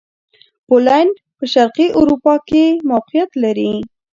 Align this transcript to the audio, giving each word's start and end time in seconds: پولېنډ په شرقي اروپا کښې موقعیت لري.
پولېنډ 0.67 1.13
په 1.37 1.43
شرقي 1.53 1.87
اروپا 1.99 2.33
کښې 2.47 2.65
موقعیت 2.89 3.31
لري. 3.43 3.71